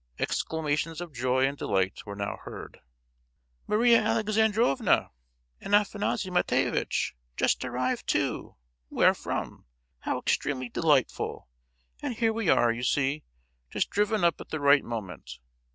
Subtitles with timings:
[0.17, 2.79] Exclamations of joy and delight were now heard.
[3.67, 5.11] "Maria Alexandrovna!
[5.59, 7.13] and Afanassy Matveyevitch!
[7.37, 8.55] Just arrived, too!
[8.89, 9.65] Where from?
[9.99, 11.47] How extremely delightful!
[12.01, 13.23] And here we are, you see,
[13.69, 15.37] just driven up at the right moment.